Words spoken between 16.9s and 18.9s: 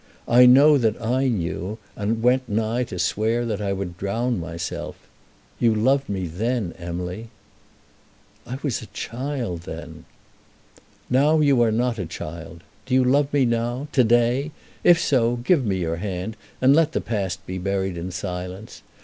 the past be buried in silence.